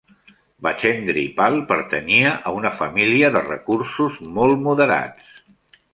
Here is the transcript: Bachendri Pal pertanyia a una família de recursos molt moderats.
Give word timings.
Bachendri 0.67 1.25
Pal 1.41 1.57
pertanyia 1.73 2.31
a 2.49 2.55
una 2.61 2.73
família 2.79 3.29
de 3.37 3.45
recursos 3.49 4.19
molt 4.39 4.65
moderats. 4.71 5.33